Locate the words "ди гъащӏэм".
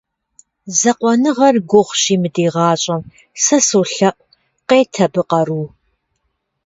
2.33-3.01